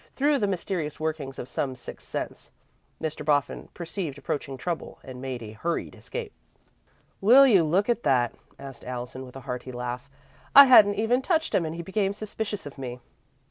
[0.15, 2.49] Through the mysterious workings of some sixth sense,
[2.99, 3.23] Mr.
[3.23, 6.33] Boffin perceived approaching trouble and made a hurried escape.
[7.21, 10.09] "Will you look at that?" asked Allison, with a hearty laugh.
[10.55, 12.99] "I hadn't even touched him and he became suspicious of me."